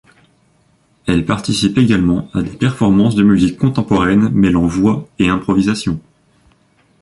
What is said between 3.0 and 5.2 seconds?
de musique contemporaine mêlant voix